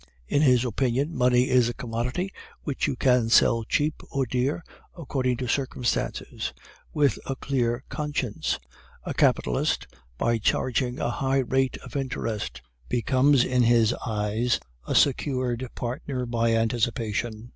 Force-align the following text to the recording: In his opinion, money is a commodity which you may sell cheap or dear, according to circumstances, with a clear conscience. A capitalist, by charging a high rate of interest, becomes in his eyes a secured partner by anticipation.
In 0.27 0.41
his 0.41 0.65
opinion, 0.65 1.15
money 1.15 1.47
is 1.47 1.69
a 1.69 1.75
commodity 1.75 2.33
which 2.63 2.87
you 2.87 2.97
may 3.05 3.29
sell 3.29 3.63
cheap 3.63 4.01
or 4.09 4.25
dear, 4.25 4.63
according 4.97 5.37
to 5.37 5.47
circumstances, 5.47 6.53
with 6.91 7.19
a 7.27 7.35
clear 7.35 7.83
conscience. 7.87 8.57
A 9.03 9.13
capitalist, 9.13 9.85
by 10.17 10.39
charging 10.39 10.97
a 10.99 11.11
high 11.11 11.37
rate 11.41 11.77
of 11.85 11.95
interest, 11.95 12.63
becomes 12.89 13.43
in 13.43 13.61
his 13.61 13.93
eyes 14.03 14.59
a 14.87 14.95
secured 14.95 15.69
partner 15.75 16.25
by 16.25 16.55
anticipation. 16.55 17.49